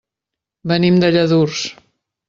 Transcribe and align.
Venim 0.71 0.97
de 1.05 1.13
Lladurs. 1.13 1.65